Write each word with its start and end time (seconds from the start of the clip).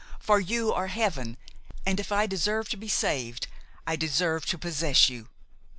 for 0.19 0.39
you 0.39 0.73
are 0.73 0.87
heaven! 0.87 1.37
and 1.85 1.99
if 1.99 2.11
I 2.11 2.25
deserve 2.25 2.67
to 2.69 2.75
be 2.77 2.87
saved, 2.87 3.45
I 3.85 3.95
deserve 3.95 4.47
to 4.47 4.57
possess 4.57 5.09
you. 5.09 5.27